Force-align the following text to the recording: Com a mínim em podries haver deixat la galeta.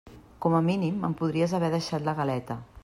Com 0.45 0.55
a 0.59 0.61
mínim 0.69 1.05
em 1.11 1.13
podries 1.21 1.55
haver 1.59 1.71
deixat 1.77 2.11
la 2.11 2.19
galeta. 2.23 2.61